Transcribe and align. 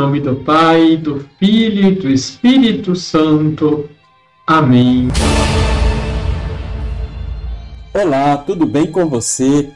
nome 0.00 0.18
do 0.18 0.34
Pai, 0.34 0.96
do 0.96 1.28
Filho 1.38 1.88
e 1.88 1.94
do 1.94 2.08
Espírito 2.08 2.96
Santo. 2.96 3.86
Amém. 4.46 5.08
Olá, 7.92 8.38
tudo 8.38 8.64
bem 8.64 8.90
com 8.90 9.06
você? 9.10 9.68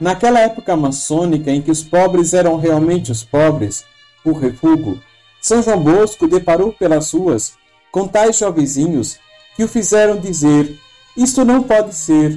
Naquela 0.00 0.40
época 0.40 0.76
maçônica 0.76 1.52
em 1.52 1.62
que 1.62 1.70
os 1.70 1.84
pobres 1.84 2.34
eram 2.34 2.56
realmente 2.56 3.12
os 3.12 3.22
pobres, 3.22 3.84
o 4.24 4.32
refúgio, 4.32 5.00
São 5.40 5.62
João 5.62 5.78
Bosco 5.78 6.26
deparou 6.26 6.72
pelas 6.72 7.12
ruas 7.12 7.54
com 7.92 8.08
tais 8.08 8.36
jovenzinhos 8.36 9.16
que 9.54 9.62
o 9.62 9.68
fizeram 9.68 10.18
dizer: 10.18 10.76
Isto 11.16 11.44
não 11.44 11.62
pode 11.62 11.94
ser. 11.94 12.36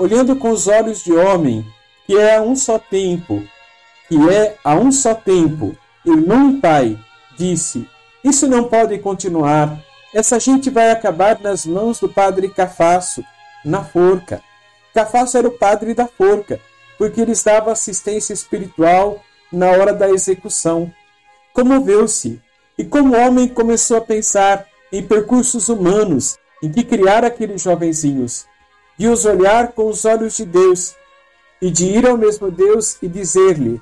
Olhando 0.00 0.34
com 0.34 0.50
os 0.50 0.66
olhos 0.66 1.04
de 1.04 1.12
homem, 1.12 1.64
que 2.08 2.18
é 2.18 2.38
a 2.38 2.42
um 2.42 2.56
só 2.56 2.76
tempo, 2.76 3.40
que 4.08 4.16
é 4.28 4.56
a 4.64 4.74
um 4.74 4.90
só 4.90 5.14
tempo, 5.14 5.76
e 6.04 6.60
pai, 6.60 6.98
disse: 7.36 7.88
Isso 8.24 8.46
não 8.46 8.64
pode 8.64 8.98
continuar. 8.98 9.78
Essa 10.14 10.38
gente 10.38 10.68
vai 10.68 10.90
acabar 10.90 11.40
nas 11.40 11.64
mãos 11.64 11.98
do 11.98 12.08
padre 12.08 12.48
Cafasso, 12.48 13.24
na 13.64 13.84
forca. 13.84 14.42
Cafasso 14.92 15.38
era 15.38 15.48
o 15.48 15.58
padre 15.58 15.94
da 15.94 16.06
forca, 16.06 16.60
porque 16.98 17.24
lhes 17.24 17.42
dava 17.42 17.72
assistência 17.72 18.32
espiritual 18.32 19.22
na 19.50 19.70
hora 19.70 19.92
da 19.92 20.10
execução. 20.10 20.92
Comoveu-se, 21.52 22.40
e 22.76 22.84
como 22.84 23.16
homem 23.16 23.48
começou 23.48 23.96
a 23.98 24.02
pensar 24.02 24.66
em 24.92 25.02
percursos 25.02 25.68
humanos 25.68 26.38
em 26.62 26.70
que 26.70 26.84
criar 26.84 27.24
aqueles 27.24 27.62
jovenzinhos, 27.62 28.46
de 28.98 29.08
os 29.08 29.24
olhar 29.24 29.72
com 29.72 29.88
os 29.88 30.04
olhos 30.04 30.36
de 30.36 30.44
Deus, 30.44 30.94
e 31.60 31.70
de 31.70 31.86
ir 31.86 32.06
ao 32.06 32.16
mesmo 32.16 32.50
Deus 32.50 32.98
e 33.02 33.08
dizer-lhe: 33.08 33.80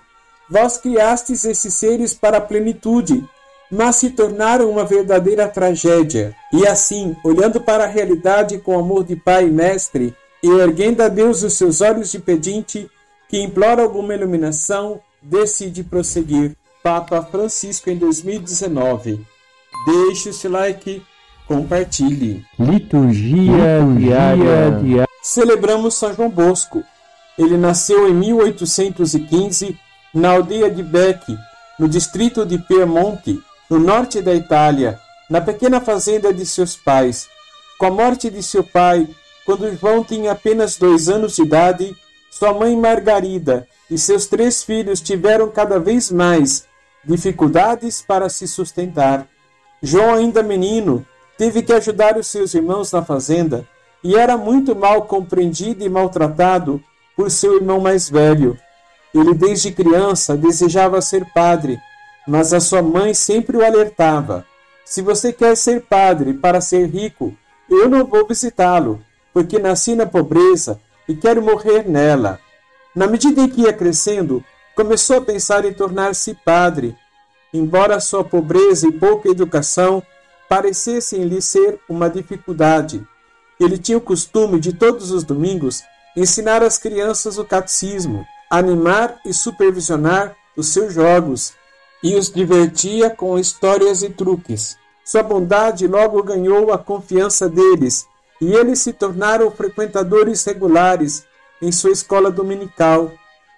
Vós 0.50 0.76
criastes 0.76 1.44
esses 1.44 1.74
seres 1.74 2.12
para 2.12 2.38
a 2.38 2.40
plenitude, 2.40 3.24
mas 3.70 3.96
se 3.96 4.10
tornaram 4.10 4.68
uma 4.68 4.84
verdadeira 4.84 5.46
tragédia. 5.46 6.34
E 6.52 6.66
assim, 6.66 7.16
olhando 7.22 7.60
para 7.60 7.84
a 7.84 7.86
realidade 7.86 8.58
com 8.58 8.76
amor 8.76 9.04
de 9.04 9.14
Pai 9.14 9.46
e 9.46 9.50
Mestre, 9.50 10.12
e 10.42 10.48
erguendo 10.48 11.02
a 11.02 11.08
Deus 11.08 11.44
os 11.44 11.52
seus 11.52 11.80
olhos 11.80 12.10
de 12.10 12.18
pedinte, 12.18 12.90
que 13.28 13.40
implora 13.40 13.82
alguma 13.82 14.12
iluminação, 14.12 15.00
decide 15.22 15.84
prosseguir. 15.84 16.56
Papa 16.82 17.22
Francisco 17.22 17.90
em 17.90 17.96
2019. 17.96 19.24
Deixe 19.86 20.30
o 20.30 20.32
seu 20.32 20.50
like, 20.50 21.02
compartilhe. 21.46 22.44
Liturgia, 22.58 23.86
diária, 23.96 24.80
diária. 24.82 25.08
Celebramos 25.22 25.94
São 25.94 26.12
João 26.14 26.30
Bosco. 26.30 26.82
Ele 27.38 27.56
nasceu 27.56 28.08
em 28.08 28.14
1815 28.14 29.78
na 30.12 30.32
aldeia 30.32 30.70
de 30.70 30.82
Bec, 30.82 31.36
no 31.78 31.88
distrito 31.88 32.44
de 32.44 32.58
Piemonte, 32.58 33.40
no 33.68 33.78
norte 33.78 34.20
da 34.20 34.34
Itália, 34.34 34.98
na 35.28 35.40
pequena 35.40 35.80
fazenda 35.80 36.32
de 36.32 36.44
seus 36.44 36.76
pais. 36.76 37.28
Com 37.78 37.86
a 37.86 37.90
morte 37.90 38.28
de 38.28 38.42
seu 38.42 38.64
pai, 38.64 39.08
quando 39.46 39.74
João 39.76 40.04
tinha 40.04 40.32
apenas 40.32 40.76
dois 40.76 41.08
anos 41.08 41.36
de 41.36 41.42
idade, 41.42 41.96
sua 42.30 42.52
mãe 42.52 42.76
Margarida 42.76 43.66
e 43.90 43.98
seus 43.98 44.26
três 44.26 44.62
filhos 44.62 45.00
tiveram 45.00 45.48
cada 45.48 45.78
vez 45.78 46.10
mais 46.10 46.64
dificuldades 47.04 48.02
para 48.02 48.28
se 48.28 48.46
sustentar. 48.46 49.26
João, 49.82 50.14
ainda 50.14 50.42
menino, 50.42 51.06
teve 51.38 51.62
que 51.62 51.72
ajudar 51.72 52.18
os 52.18 52.26
seus 52.26 52.54
irmãos 52.54 52.92
na 52.92 53.02
fazenda 53.02 53.66
e 54.04 54.16
era 54.16 54.36
muito 54.36 54.76
mal 54.76 55.02
compreendido 55.02 55.84
e 55.84 55.88
maltratado 55.88 56.82
por 57.16 57.30
seu 57.30 57.56
irmão 57.56 57.80
mais 57.80 58.08
velho. 58.08 58.58
Ele, 59.14 59.34
desde 59.34 59.72
criança, 59.72 60.36
desejava 60.36 61.00
ser 61.00 61.24
padre, 61.32 61.80
mas 62.26 62.52
a 62.52 62.60
sua 62.60 62.80
mãe 62.80 63.12
sempre 63.12 63.56
o 63.56 63.64
alertava: 63.64 64.46
Se 64.84 65.02
você 65.02 65.32
quer 65.32 65.56
ser 65.56 65.82
padre 65.82 66.32
para 66.34 66.60
ser 66.60 66.86
rico, 66.86 67.34
eu 67.68 67.88
não 67.88 68.04
vou 68.04 68.26
visitá-lo, 68.26 69.02
porque 69.32 69.58
nasci 69.58 69.94
na 69.94 70.06
pobreza 70.06 70.80
e 71.08 71.14
quero 71.14 71.42
morrer 71.42 71.88
nela. 71.88 72.38
Na 72.94 73.06
medida 73.06 73.40
em 73.40 73.48
que 73.48 73.62
ia 73.62 73.72
crescendo, 73.72 74.44
começou 74.76 75.18
a 75.18 75.20
pensar 75.20 75.64
em 75.64 75.72
tornar-se 75.72 76.34
padre, 76.44 76.96
embora 77.52 78.00
sua 78.00 78.24
pobreza 78.24 78.86
e 78.86 78.92
pouca 78.92 79.28
educação 79.28 80.02
parecessem 80.48 81.24
lhe 81.24 81.40
ser 81.40 81.80
uma 81.88 82.08
dificuldade. 82.08 83.04
Ele 83.58 83.76
tinha 83.76 83.98
o 83.98 84.00
costume 84.00 84.58
de 84.58 84.72
todos 84.72 85.10
os 85.10 85.24
domingos 85.24 85.82
ensinar 86.16 86.62
às 86.62 86.78
crianças 86.78 87.38
o 87.38 87.44
catecismo 87.44 88.26
animar 88.50 89.20
e 89.24 89.32
supervisionar 89.32 90.34
os 90.56 90.66
seus 90.68 90.92
jogos 90.92 91.52
e 92.02 92.16
os 92.16 92.32
divertia 92.32 93.08
com 93.08 93.38
histórias 93.38 94.02
e 94.02 94.10
truques. 94.10 94.76
Sua 95.04 95.22
bondade 95.22 95.86
logo 95.86 96.20
ganhou 96.24 96.72
a 96.72 96.78
confiança 96.78 97.48
deles 97.48 98.08
e 98.40 98.52
eles 98.52 98.80
se 98.80 98.92
tornaram 98.92 99.50
frequentadores 99.52 100.44
regulares 100.44 101.24
em 101.62 101.70
sua 101.70 101.92
escola 101.92 102.30
dominical. 102.30 103.12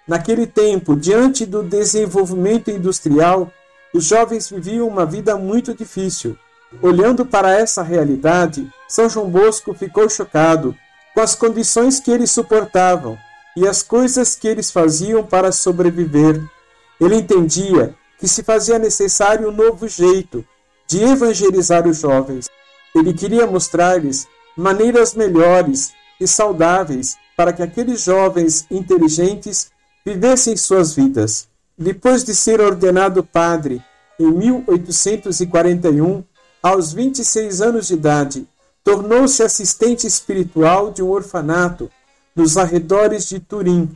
Naquele 0.07 0.45
tempo, 0.45 0.95
diante 0.95 1.45
do 1.45 1.63
desenvolvimento 1.63 2.69
industrial, 2.69 3.51
os 3.93 4.05
jovens 4.05 4.49
viviam 4.49 4.87
uma 4.87 5.05
vida 5.05 5.35
muito 5.37 5.73
difícil. 5.73 6.37
Olhando 6.81 7.25
para 7.25 7.51
essa 7.51 7.81
realidade, 7.81 8.69
São 8.87 9.09
João 9.09 9.29
Bosco 9.29 9.73
ficou 9.73 10.09
chocado 10.09 10.75
com 11.13 11.21
as 11.21 11.33
condições 11.33 11.99
que 11.99 12.11
eles 12.11 12.31
suportavam 12.31 13.17
e 13.55 13.67
as 13.67 13.83
coisas 13.83 14.35
que 14.35 14.47
eles 14.47 14.71
faziam 14.71 15.23
para 15.23 15.51
sobreviver. 15.51 16.41
Ele 16.99 17.15
entendia 17.15 17.95
que 18.19 18.27
se 18.27 18.43
fazia 18.43 18.79
necessário 18.79 19.49
um 19.49 19.51
novo 19.51 19.87
jeito 19.87 20.45
de 20.87 21.03
evangelizar 21.03 21.87
os 21.87 21.99
jovens. 21.99 22.49
Ele 22.95 23.13
queria 23.13 23.47
mostrar-lhes 23.47 24.27
maneiras 24.55 25.13
melhores 25.13 25.91
e 26.19 26.27
saudáveis 26.27 27.17
para 27.35 27.51
que 27.51 27.63
aqueles 27.63 28.01
jovens 28.01 28.65
inteligentes 28.69 29.71
vivessem 30.05 30.55
suas 30.55 30.93
vidas. 30.93 31.47
Depois 31.77 32.23
de 32.23 32.35
ser 32.35 32.61
ordenado 32.61 33.23
padre 33.23 33.83
em 34.19 34.31
1841, 34.31 36.23
aos 36.61 36.93
26 36.93 37.61
anos 37.61 37.87
de 37.87 37.95
idade, 37.95 38.47
tornou-se 38.83 39.41
assistente 39.41 40.05
espiritual 40.05 40.91
de 40.91 41.01
um 41.01 41.09
orfanato 41.09 41.89
nos 42.35 42.57
arredores 42.57 43.27
de 43.27 43.39
Turim, 43.39 43.95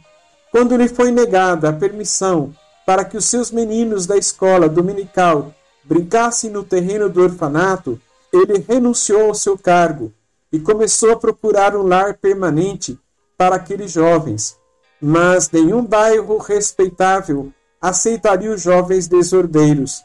quando 0.51 0.75
lhe 0.75 0.87
foi 0.87 1.11
negada 1.11 1.69
a 1.69 1.73
permissão 1.73 2.53
para 2.85 3.03
que 3.03 3.17
os 3.17 3.25
seus 3.25 3.51
meninos 3.51 4.05
da 4.05 4.17
escola 4.17 4.69
dominical 4.69 5.53
brincassem 5.83 6.49
no 6.49 6.63
terreno 6.63 7.09
do 7.09 7.21
orfanato, 7.21 7.99
ele 8.31 8.63
renunciou 8.67 9.27
ao 9.27 9.35
seu 9.35 9.57
cargo 9.57 10.13
e 10.51 10.59
começou 10.59 11.11
a 11.11 11.17
procurar 11.17 11.75
um 11.75 11.83
lar 11.83 12.15
permanente 12.15 12.97
para 13.37 13.55
aqueles 13.55 13.91
jovens. 13.91 14.57
Mas 15.01 15.49
nenhum 15.51 15.85
bairro 15.85 16.37
respeitável 16.37 17.51
aceitaria 17.81 18.51
os 18.51 18.61
jovens 18.61 19.07
desordeiros. 19.07 20.03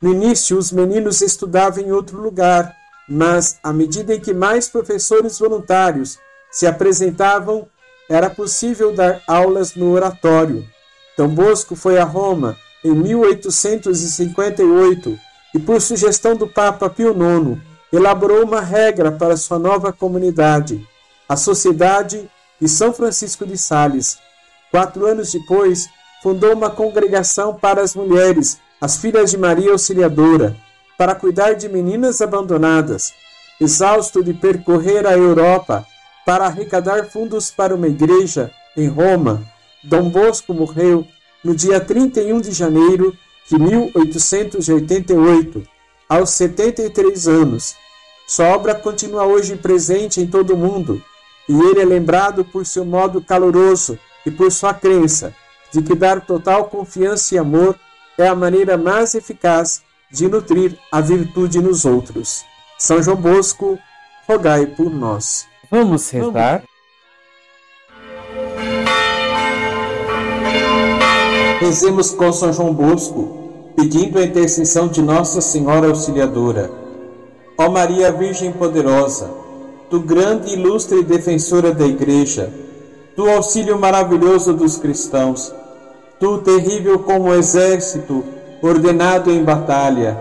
No 0.00 0.12
início, 0.12 0.56
os 0.56 0.70
meninos 0.70 1.20
estudavam 1.20 1.82
em 1.82 1.92
outro 1.92 2.20
lugar, 2.20 2.74
mas 3.08 3.58
à 3.62 3.72
medida 3.72 4.14
em 4.14 4.20
que 4.20 4.32
mais 4.32 4.68
professores 4.68 5.38
voluntários 5.38 6.18
se 6.50 6.66
apresentavam, 6.66 7.66
era 8.08 8.28
possível 8.28 8.92
dar 8.92 9.22
aulas 9.26 9.74
no 9.74 9.92
oratório. 9.92 10.66
Dom 11.16 11.28
Bosco 11.28 11.74
foi 11.76 11.98
a 11.98 12.04
Roma 12.04 12.58
em 12.82 12.92
1858 12.92 15.18
e, 15.54 15.58
por 15.58 15.80
sugestão 15.80 16.34
do 16.34 16.48
Papa 16.48 16.90
Pio 16.90 17.12
IX, 17.12 17.58
elaborou 17.92 18.44
uma 18.44 18.60
regra 18.60 19.10
para 19.12 19.36
sua 19.36 19.58
nova 19.58 19.92
comunidade, 19.92 20.86
a 21.28 21.36
Sociedade 21.36 22.30
de 22.60 22.68
São 22.68 22.92
Francisco 22.92 23.44
de 23.46 23.58
Sales. 23.58 24.18
Quatro 24.70 25.06
anos 25.06 25.32
depois, 25.32 25.88
fundou 26.22 26.52
uma 26.52 26.70
congregação 26.70 27.54
para 27.54 27.82
as 27.82 27.94
mulheres, 27.94 28.58
as 28.80 28.96
filhas 28.96 29.30
de 29.30 29.38
Maria 29.38 29.72
Auxiliadora, 29.72 30.56
para 30.96 31.14
cuidar 31.14 31.54
de 31.54 31.68
meninas 31.68 32.20
abandonadas. 32.20 33.12
Exausto 33.60 34.22
de 34.22 34.34
percorrer 34.34 35.06
a 35.06 35.12
Europa 35.12 35.86
para 36.30 36.46
arrecadar 36.46 37.10
fundos 37.10 37.50
para 37.50 37.74
uma 37.74 37.88
igreja 37.88 38.52
em 38.76 38.86
Roma, 38.86 39.42
Dom 39.82 40.08
Bosco 40.08 40.54
morreu 40.54 41.04
no 41.42 41.56
dia 41.56 41.80
31 41.80 42.40
de 42.40 42.52
janeiro 42.52 43.12
de 43.48 43.58
1888, 43.58 45.66
aos 46.08 46.30
73 46.30 47.26
anos. 47.26 47.74
Sua 48.28 48.46
obra 48.54 48.76
continua 48.76 49.26
hoje 49.26 49.56
presente 49.56 50.20
em 50.20 50.26
todo 50.28 50.54
o 50.54 50.56
mundo, 50.56 51.02
e 51.48 51.52
ele 51.52 51.80
é 51.80 51.84
lembrado 51.84 52.44
por 52.44 52.64
seu 52.64 52.84
modo 52.84 53.20
caloroso 53.20 53.98
e 54.24 54.30
por 54.30 54.52
sua 54.52 54.72
crença 54.72 55.34
de 55.72 55.82
que 55.82 55.96
dar 55.96 56.24
total 56.24 56.66
confiança 56.66 57.34
e 57.34 57.38
amor 57.38 57.76
é 58.16 58.28
a 58.28 58.36
maneira 58.36 58.78
mais 58.78 59.16
eficaz 59.16 59.82
de 60.08 60.28
nutrir 60.28 60.78
a 60.92 61.00
virtude 61.00 61.60
nos 61.60 61.84
outros. 61.84 62.44
São 62.78 63.02
João 63.02 63.16
Bosco, 63.16 63.76
rogai 64.28 64.64
por 64.64 64.92
nós. 64.92 65.49
Vamos 65.70 66.10
rezar? 66.10 66.64
Rezemos 71.60 72.10
com 72.10 72.32
São 72.32 72.52
João 72.52 72.74
Bosco, 72.74 73.72
pedindo 73.76 74.18
a 74.18 74.24
intercessão 74.24 74.88
de 74.88 75.00
Nossa 75.00 75.40
Senhora 75.40 75.86
Auxiliadora. 75.86 76.72
Ó 77.56 77.70
Maria 77.70 78.10
Virgem 78.10 78.50
Poderosa, 78.50 79.30
tu 79.88 80.00
grande 80.00 80.50
e 80.50 80.54
ilustre 80.54 81.04
defensora 81.04 81.72
da 81.72 81.86
Igreja, 81.86 82.52
tu 83.14 83.28
auxílio 83.28 83.78
maravilhoso 83.78 84.52
dos 84.52 84.76
cristãos, 84.76 85.54
tu 86.18 86.38
terrível 86.38 86.98
como 86.98 87.32
exército 87.32 88.24
ordenado 88.60 89.30
em 89.30 89.44
batalha, 89.44 90.20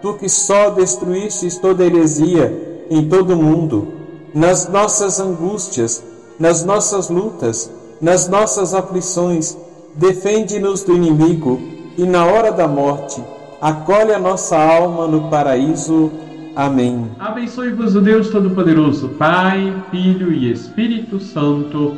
tu 0.00 0.14
que 0.14 0.28
só 0.28 0.70
destruístes 0.70 1.58
toda 1.58 1.84
heresia 1.84 2.86
em 2.88 3.08
todo 3.08 3.32
o 3.32 3.36
mundo, 3.36 4.03
nas 4.34 4.68
nossas 4.68 5.20
angústias, 5.20 6.04
nas 6.40 6.64
nossas 6.64 7.08
lutas, 7.08 7.70
nas 8.00 8.28
nossas 8.28 8.74
aflições, 8.74 9.56
defende-nos 9.94 10.82
do 10.82 10.94
inimigo 10.96 11.60
e 11.96 12.04
na 12.04 12.26
hora 12.26 12.50
da 12.50 12.66
morte, 12.66 13.22
acolhe 13.60 14.12
a 14.12 14.18
nossa 14.18 14.58
alma 14.58 15.06
no 15.06 15.30
paraíso. 15.30 16.10
Amém. 16.56 17.08
Abençoe-vos 17.18 17.94
o 17.94 18.00
Deus 18.00 18.28
Todo-Poderoso, 18.28 19.10
Pai, 19.10 19.72
Filho 19.90 20.32
e 20.32 20.50
Espírito 20.50 21.20
Santo. 21.20 21.96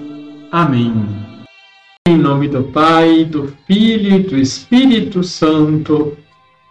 Amém. 0.52 1.06
Em 2.06 2.16
nome 2.16 2.48
do 2.48 2.64
Pai, 2.64 3.24
do 3.24 3.52
Filho 3.66 4.16
e 4.16 4.22
do 4.22 4.36
Espírito 4.36 5.24
Santo. 5.24 6.16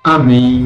Amém. 0.03 0.65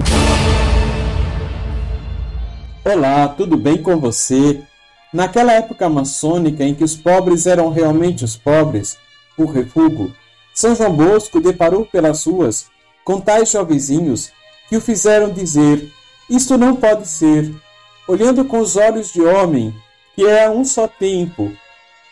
Olá, 2.86 3.28
tudo 3.30 3.58
bem 3.58 3.82
com 3.82 3.98
você? 3.98 4.62
Naquela 5.12 5.54
época 5.54 5.90
maçônica 5.90 6.64
em 6.64 6.76
que 6.76 6.84
os 6.84 6.96
pobres 6.96 7.48
eram 7.48 7.72
realmente 7.72 8.24
os 8.24 8.38
pobres, 8.38 8.96
o 9.36 9.46
refúgio, 9.46 10.14
São 10.54 10.76
João 10.76 10.94
Bosco 10.94 11.40
deparou 11.40 11.84
pelas 11.84 12.26
ruas 12.26 12.68
com 13.04 13.20
tais 13.20 13.50
jovenzinhos 13.50 14.32
que 14.68 14.78
o 14.78 14.82
fizeram 14.82 15.32
dizer: 15.32 15.92
Isto 16.30 16.60
não 16.60 16.76
pode 16.76 17.08
ser. 17.08 17.52
Olhando 18.08 18.46
com 18.46 18.60
os 18.60 18.76
olhos 18.76 19.12
de 19.12 19.22
homem, 19.22 19.74
que 20.16 20.28
é 20.28 20.46
a 20.46 20.52
um 20.52 20.64
só 20.64 20.88
tempo, 20.88 21.52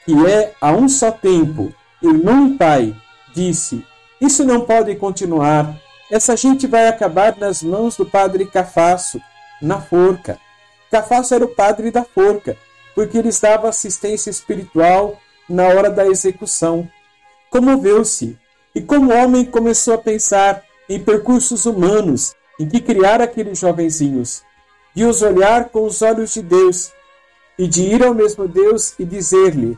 que 0.03 0.13
é 0.25 0.53
a 0.59 0.71
um 0.71 0.89
só 0.89 1.11
tempo, 1.11 1.71
irmão 2.01 2.47
e 2.47 2.57
pai, 2.57 2.95
disse: 3.31 3.85
Isso 4.19 4.43
não 4.43 4.61
pode 4.61 4.95
continuar. 4.95 5.79
Essa 6.09 6.35
gente 6.35 6.65
vai 6.65 6.88
acabar 6.88 7.38
nas 7.38 7.61
mãos 7.61 7.95
do 7.95 8.07
padre 8.07 8.45
Cafasso, 8.45 9.21
na 9.61 9.79
forca. 9.79 10.39
Cafasso 10.89 11.35
era 11.35 11.45
o 11.45 11.50
padre 11.50 11.91
da 11.91 12.03
forca 12.03 12.57
porque 12.97 13.21
lhes 13.21 13.39
dava 13.39 13.69
assistência 13.69 14.31
espiritual 14.31 15.21
na 15.47 15.67
hora 15.67 15.88
da 15.88 16.07
execução. 16.07 16.89
Comoveu-se 17.47 18.35
e, 18.73 18.81
como 18.81 19.13
homem, 19.13 19.45
começou 19.45 19.94
a 19.94 19.99
pensar 19.99 20.63
em 20.89 20.99
percursos 20.99 21.67
humanos 21.67 22.33
em 22.59 22.67
que 22.67 22.81
criar 22.81 23.21
aqueles 23.21 23.59
jovenzinhos, 23.59 24.41
de 24.95 25.05
os 25.05 25.21
olhar 25.21 25.69
com 25.69 25.85
os 25.85 26.01
olhos 26.01 26.33
de 26.33 26.41
Deus 26.41 26.91
e 27.55 27.67
de 27.67 27.83
ir 27.83 28.03
ao 28.03 28.15
mesmo 28.15 28.47
Deus 28.47 28.95
e 28.97 29.05
dizer-lhe: 29.05 29.77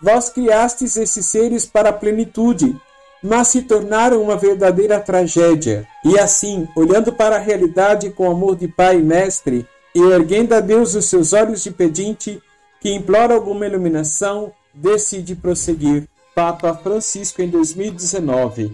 Vós 0.00 0.28
criastes 0.30 0.96
esses 0.96 1.26
seres 1.26 1.66
para 1.66 1.88
a 1.88 1.92
plenitude, 1.92 2.80
mas 3.20 3.48
se 3.48 3.62
tornaram 3.62 4.22
uma 4.22 4.36
verdadeira 4.36 5.00
tragédia. 5.00 5.88
E 6.04 6.16
assim, 6.20 6.68
olhando 6.76 7.12
para 7.12 7.34
a 7.34 7.40
realidade 7.40 8.10
com 8.10 8.30
amor 8.30 8.54
de 8.54 8.68
Pai 8.68 9.00
e 9.00 9.02
Mestre, 9.02 9.66
e 9.92 10.00
erguendo 10.00 10.52
a 10.52 10.60
Deus 10.60 10.94
os 10.94 11.06
seus 11.06 11.32
olhos 11.32 11.64
de 11.64 11.72
pedinte, 11.72 12.40
que 12.80 12.92
implora 12.92 13.34
alguma 13.34 13.66
iluminação, 13.66 14.52
decide 14.74 15.34
prosseguir. 15.34 16.08
Papa 16.34 16.72
Francisco 16.74 17.42
em 17.42 17.48
2019. 17.48 18.72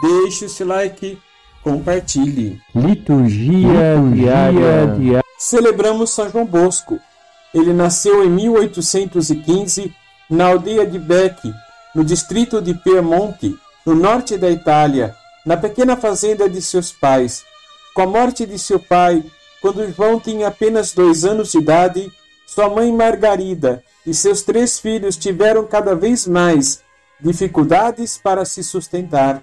Deixe 0.00 0.46
o 0.46 0.48
seu 0.48 0.66
like, 0.66 1.18
compartilhe. 1.62 2.60
Liturgia, 2.74 4.00
diária, 4.12 4.86
diária. 4.98 5.24
Celebramos 5.38 6.10
São 6.10 6.30
João 6.30 6.46
Bosco. 6.46 6.98
Ele 7.52 7.72
nasceu 7.72 8.24
em 8.24 8.30
1815 8.30 9.92
na 10.30 10.46
aldeia 10.46 10.86
de 10.86 10.98
Bec, 10.98 11.52
no 11.94 12.04
distrito 12.04 12.62
de 12.62 12.74
Piemonte, 12.74 13.54
no 13.84 13.94
norte 13.94 14.36
da 14.36 14.50
Itália, 14.50 15.14
na 15.44 15.56
pequena 15.56 15.96
fazenda 15.96 16.48
de 16.48 16.62
seus 16.62 16.90
pais. 16.90 17.44
Com 17.94 18.02
a 18.02 18.06
morte 18.06 18.46
de 18.46 18.58
seu 18.58 18.80
pai, 18.80 19.22
quando 19.60 19.92
João 19.92 20.18
tinha 20.18 20.48
apenas 20.48 20.92
dois 20.92 21.24
anos 21.24 21.52
de 21.52 21.58
idade, 21.58 22.10
sua 22.46 22.68
mãe 22.68 22.92
Margarida 22.92 23.82
e 24.06 24.12
seus 24.12 24.42
três 24.42 24.78
filhos 24.78 25.16
tiveram 25.16 25.66
cada 25.66 25.94
vez 25.94 26.26
mais 26.26 26.82
dificuldades 27.20 28.18
para 28.18 28.44
se 28.44 28.62
sustentar. 28.62 29.42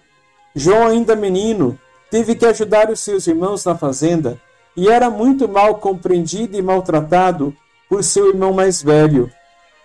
João, 0.55 0.87
ainda 0.87 1.15
menino, 1.15 1.79
teve 2.09 2.35
que 2.35 2.45
ajudar 2.45 2.89
os 2.89 2.99
seus 2.99 3.25
irmãos 3.27 3.65
na 3.65 3.75
fazenda 3.75 4.39
e 4.75 4.89
era 4.89 5.09
muito 5.09 5.47
mal 5.47 5.75
compreendido 5.75 6.57
e 6.57 6.61
maltratado 6.61 7.55
por 7.89 8.03
seu 8.03 8.29
irmão 8.29 8.53
mais 8.53 8.81
velho. 8.81 9.31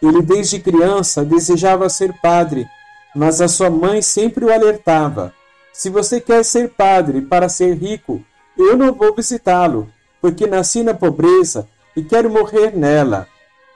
Ele, 0.03 0.21
desde 0.23 0.61
criança, 0.61 1.25
desejava 1.25 1.89
ser 1.89 2.13
padre, 2.21 2.69
mas 3.15 3.41
a 3.41 3.49
sua 3.49 3.71
mãe 3.71 4.03
sempre 4.03 4.45
o 4.45 4.53
alertava: 4.53 5.33
Se 5.73 5.89
você 5.89 6.21
quer 6.21 6.45
ser 6.45 6.69
padre 6.71 7.23
para 7.23 7.49
ser 7.49 7.75
rico, 7.75 8.23
eu 8.59 8.77
não 8.77 8.93
vou 8.93 9.15
visitá-lo, 9.15 9.89
porque 10.21 10.47
nasci 10.47 10.83
na 10.83 10.95
pobreza 10.95 11.67
e 11.97 12.03
quero 12.03 12.31
morrer 12.31 12.77
nela. 12.77 13.27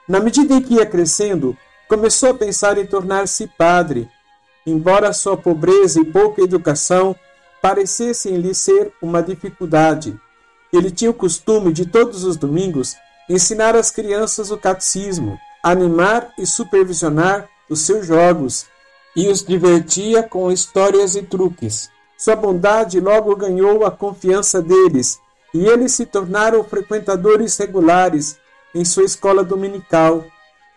Na 0.07 0.19
medida 0.19 0.53
em 0.53 0.61
que 0.61 0.75
ia 0.75 0.85
crescendo, 0.85 1.57
começou 1.87 2.29
a 2.29 2.33
pensar 2.33 2.77
em 2.77 2.85
tornar-se 2.85 3.47
padre, 3.57 4.07
embora 4.65 5.11
sua 5.11 5.35
pobreza 5.35 5.99
e 5.99 6.05
pouca 6.05 6.41
educação 6.41 7.15
parecessem 7.61 8.37
lhe 8.37 8.53
ser 8.53 8.93
uma 9.01 9.21
dificuldade. 9.21 10.17
Ele 10.71 10.91
tinha 10.91 11.11
o 11.11 11.15
costume 11.15 11.73
de 11.73 11.85
todos 11.85 12.23
os 12.23 12.37
domingos 12.37 12.95
ensinar 13.29 13.75
às 13.75 13.91
crianças 13.91 14.51
o 14.51 14.57
catecismo, 14.57 15.39
animar 15.63 16.33
e 16.37 16.45
supervisionar 16.45 17.49
os 17.69 17.81
seus 17.81 18.05
jogos 18.05 18.65
e 19.15 19.27
os 19.27 19.43
divertia 19.43 20.23
com 20.23 20.51
histórias 20.51 21.15
e 21.15 21.21
truques. 21.21 21.89
Sua 22.17 22.35
bondade 22.35 22.99
logo 22.99 23.35
ganhou 23.35 23.85
a 23.85 23.91
confiança 23.91 24.61
deles 24.61 25.19
e 25.53 25.65
eles 25.65 25.93
se 25.93 26.05
tornaram 26.05 26.63
frequentadores 26.63 27.57
regulares 27.57 28.37
em 28.73 28.85
sua 28.85 29.03
escola 29.03 29.43
dominical. 29.43 30.25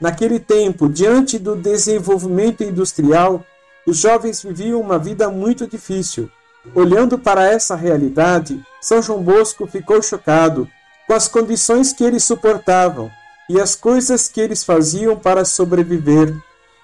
Naquele 0.01 0.41
tempo, 0.41 0.89
diante 0.89 1.39
do 1.39 1.55
desenvolvimento 1.55 2.65
industrial, 2.65 3.45
os 3.87 3.99
jovens 3.99 4.43
viviam 4.43 4.81
uma 4.81 4.99
vida 4.99 5.29
muito 5.29 5.67
difícil. 5.67 6.31
Olhando 6.75 7.19
para 7.19 7.45
essa 7.45 7.77
realidade, 7.77 8.61
São 8.81 9.03
João 9.03 9.23
Bosco 9.23 9.67
ficou 9.67 10.03
chocado 10.03 10.69
com 11.07 11.13
as 11.13 11.29
condições 11.29 11.93
que 11.93 12.03
eles 12.03 12.25
suportavam 12.25 13.11
e 13.49 13.61
as 13.61 13.77
coisas 13.77 14.29
que 14.29 14.41
eles 14.41 14.65
faziam 14.65 15.17
para 15.17 15.45
sobreviver. 15.45 16.35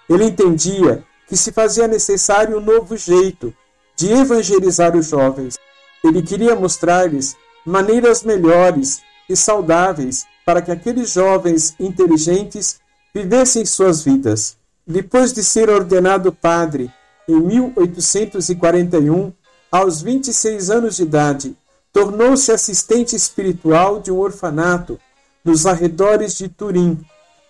Ele 0.08 0.24
entendia 0.24 1.02
que 1.26 1.36
se 1.36 1.52
fazia 1.52 1.88
necessário 1.88 2.58
um 2.58 2.60
novo 2.60 2.96
jeito 2.96 3.54
de 3.96 4.12
evangelizar 4.12 4.96
os 4.96 5.08
jovens. 5.08 5.58
Ele 6.04 6.22
queria 6.22 6.54
mostrar-lhes 6.54 7.36
maneiras 7.64 8.22
melhores 8.22 9.00
e 9.28 9.36
saudáveis 9.36 10.26
para 10.44 10.62
que 10.62 10.70
aqueles 10.70 11.10
jovens 11.10 11.74
inteligentes 11.78 12.80
vivessem 13.14 13.64
suas 13.64 14.02
vidas. 14.02 14.56
Depois 14.86 15.32
de 15.32 15.44
ser 15.44 15.70
ordenado 15.70 16.32
padre 16.32 16.90
em 17.28 17.40
1841, 17.40 19.32
aos 19.70 20.02
26 20.02 20.70
anos 20.70 20.96
de 20.96 21.02
idade, 21.02 21.56
tornou-se 21.92 22.50
assistente 22.50 23.14
espiritual 23.14 24.00
de 24.00 24.10
um 24.10 24.18
orfanato 24.18 24.98
nos 25.44 25.66
arredores 25.66 26.36
de 26.36 26.48
Turim. 26.48 26.98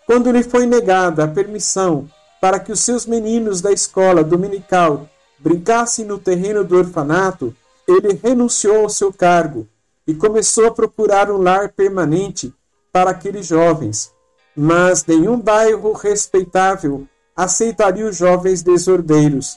Quando 0.07 0.31
lhe 0.31 0.43
foi 0.43 0.67
negada 0.67 1.25
a 1.25 1.29
permissão 1.29 2.09
para 2.41 2.59
que 2.59 2.73
os 2.73 2.81
seus 2.81 3.07
meninos 3.07 3.61
da 3.61 3.73
escola 3.73 4.25
dominical 4.25 5.09
brincassem 5.39 6.05
no 6.05 6.19
terreno 6.19 6.65
do 6.65 6.77
orfanato, 6.77 7.55
ele 7.87 8.19
renunciou 8.23 8.83
ao 8.83 8.91
seu 8.91 9.13
cargo 9.13 9.67
e 10.11 10.15
começou 10.15 10.67
a 10.67 10.73
procurar 10.73 11.31
um 11.31 11.41
lar 11.41 11.69
permanente 11.69 12.53
para 12.93 13.13
aqueles 13.13 13.47
jovens. 13.47 14.13
Mas 14.57 15.07
nenhum 15.07 15.41
bairro 15.41 15.93
respeitável 15.93 17.07
aceitaria 17.37 18.05
os 18.05 18.17
jovens 18.17 18.61
desordeiros. 18.61 19.57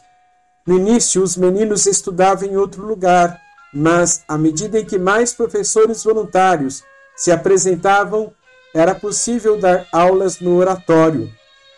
No 0.67 0.77
início, 0.77 1.23
os 1.23 1.35
meninos 1.35 1.87
estudavam 1.87 2.47
em 2.47 2.55
outro 2.55 2.85
lugar, 2.85 3.41
mas 3.73 4.23
à 4.27 4.37
medida 4.37 4.79
em 4.79 4.85
que 4.85 4.99
mais 4.99 5.33
professores 5.33 6.03
voluntários 6.03 6.83
se 7.15 7.31
apresentavam, 7.31 8.31
era 8.75 8.93
possível 8.93 9.59
dar 9.59 9.87
aulas 9.91 10.39
no 10.39 10.55
oratório. 10.55 11.31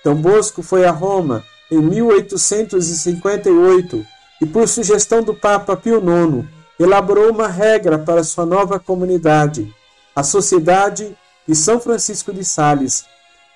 Dom 0.03 0.15
Bosco 0.15 0.62
foi 0.62 0.84
a 0.84 0.91
Roma 0.91 1.46
em 1.72 1.79
1858 1.79 4.05
e, 4.41 4.46
por 4.46 4.67
sugestão 4.67 5.24
do 5.24 5.34
Papa 5.34 5.77
Pio 5.77 6.00
IX, 6.00 6.46
elaborou 6.79 7.32
uma 7.32 7.48
regra 7.48 7.98
para 7.98 8.24
sua 8.24 8.46
nova 8.46 8.79
comunidade, 8.79 9.74
a 10.15 10.24
Sociedade 10.24 11.15
de 11.48 11.55
São 11.55 11.79
Francisco 11.79 12.34
de 12.34 12.44
Sales. 12.44 13.05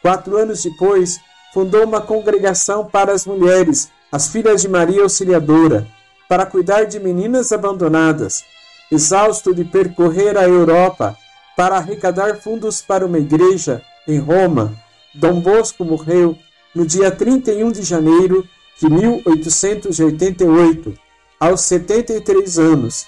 Quatro 0.01 0.37
anos 0.37 0.63
depois, 0.63 1.19
fundou 1.53 1.83
uma 1.83 2.01
congregação 2.01 2.85
para 2.85 3.11
as 3.11 3.25
mulheres, 3.25 3.89
as 4.11 4.27
filhas 4.27 4.61
de 4.61 4.69
Maria 4.69 5.03
Auxiliadora, 5.03 5.87
para 6.27 6.45
cuidar 6.45 6.85
de 6.85 6.99
meninas 6.99 7.51
abandonadas. 7.51 8.43
exausto 8.91 9.53
de 9.53 9.63
percorrer 9.63 10.35
a 10.35 10.47
Europa 10.47 11.15
para 11.55 11.77
arrecadar 11.77 12.41
fundos 12.41 12.81
para 12.81 13.05
uma 13.05 13.19
igreja 13.19 13.83
em 14.07 14.17
Roma, 14.17 14.73
Dom 15.13 15.39
Bosco 15.39 15.85
morreu 15.85 16.35
no 16.73 16.83
dia 16.85 17.11
31 17.11 17.71
de 17.71 17.83
janeiro 17.83 18.47
de 18.79 18.89
1888, 18.89 20.95
aos 21.39 21.61
73 21.61 22.59
anos. 22.59 23.07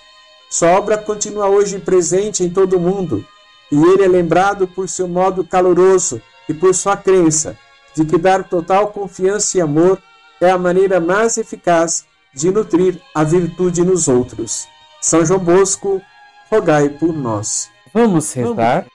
Sua 0.50 0.69
obra 0.71 0.97
continua 0.97 1.47
hoje 1.47 1.79
presente 1.79 2.43
em 2.43 2.50
todo 2.50 2.77
o 2.77 2.79
mundo, 2.79 3.25
e 3.71 3.75
ele 3.75 4.03
é 4.03 4.07
lembrado 4.07 4.67
por 4.67 4.88
seu 4.89 5.07
modo 5.07 5.43
caloroso 5.43 6.21
e 6.47 6.53
por 6.53 6.73
sua 6.73 6.97
crença 6.97 7.57
de 7.95 8.05
que 8.05 8.17
dar 8.17 8.47
total 8.47 8.88
confiança 8.88 9.57
e 9.57 9.61
amor 9.61 10.01
é 10.39 10.50
a 10.50 10.57
maneira 10.57 11.00
mais 11.00 11.38
eficaz 11.38 12.05
de 12.33 12.51
nutrir 12.51 13.00
a 13.13 13.23
virtude 13.23 13.83
nos 13.83 14.07
outros. 14.07 14.67
São 15.01 15.25
João 15.25 15.39
Bosco, 15.39 16.01
rogai 16.50 16.89
por 16.89 17.13
nós. 17.13 17.69
Vamos 17.93 18.31
rezar? 18.33 18.85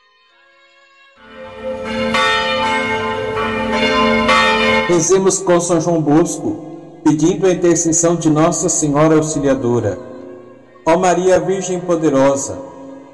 Rezemos 4.89 5.39
com 5.41 5.61
São 5.61 5.81
João 5.81 6.01
Bosco, 6.01 6.76
pedindo 7.07 7.47
a 7.47 7.53
intercessão 7.53 8.17
de 8.17 8.29
Nossa 8.29 8.69
Senhora 8.69 9.15
Auxiliadora. 9.15 9.97
Ó 10.85 10.99
Maria 10.99 11.39
Virgem 11.39 11.79
Poderosa, 11.79 12.59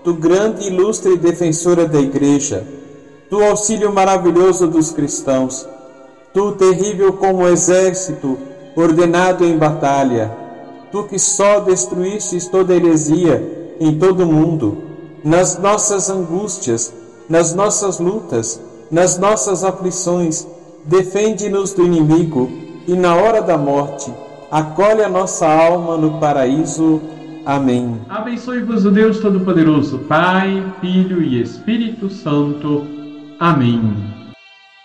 tu 0.02 0.14
grande 0.14 0.64
e 0.64 0.68
ilustre 0.68 1.18
defensora 1.18 1.86
da 1.86 2.00
Igreja, 2.00 2.66
tu 3.28 3.44
auxílio 3.44 3.92
maravilhoso 3.92 4.66
dos 4.66 4.92
cristãos, 4.92 5.68
tu 6.32 6.52
terrível 6.52 7.12
como 7.12 7.46
exército 7.46 8.38
ordenado 8.74 9.44
em 9.44 9.58
batalha, 9.58 10.34
tu 10.90 11.04
que 11.04 11.18
só 11.18 11.60
destruístes 11.60 12.46
toda 12.46 12.74
heresia 12.74 13.76
em 13.78 13.98
todo 13.98 14.22
o 14.22 14.26
mundo, 14.26 14.78
nas 15.22 15.58
nossas 15.58 16.08
angústias, 16.08 16.94
nas 17.28 17.54
nossas 17.54 17.98
lutas, 17.98 18.58
nas 18.90 19.18
nossas 19.18 19.62
aflições, 19.62 20.46
defende-nos 20.86 21.74
do 21.74 21.84
inimigo 21.84 22.71
e 22.86 22.94
na 22.94 23.14
hora 23.14 23.40
da 23.42 23.56
morte, 23.56 24.12
acolhe 24.50 25.02
a 25.02 25.08
nossa 25.08 25.46
alma 25.46 25.96
no 25.96 26.18
paraíso. 26.18 27.00
Amém. 27.44 28.00
Abençoe-vos 28.08 28.84
o 28.84 28.90
Deus 28.90 29.18
Todo-Poderoso, 29.18 29.98
Pai, 30.00 30.64
Filho 30.80 31.22
e 31.22 31.40
Espírito 31.40 32.08
Santo. 32.08 32.86
Amém. 33.38 34.21